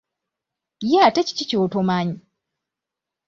[0.91, 2.15] Ye ate kiki ky'otomanyi?